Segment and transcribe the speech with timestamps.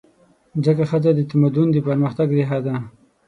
[0.65, 2.75] ځکه ښځه د تمدن د پرمختګ ریښه ده.